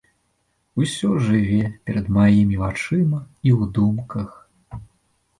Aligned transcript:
Усё 0.83 1.09
жыве 1.25 1.59
перад 1.89 2.07
маімі 2.17 2.55
вачыма 2.63 3.19
і 3.49 3.53
ў 3.57 3.61
думках. 3.77 4.29